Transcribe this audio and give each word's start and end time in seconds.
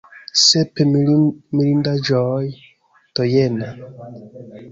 Sep 0.43 0.77
mirindaĵoj 0.93 2.45
de 3.19 3.29
Jena. 3.35 3.71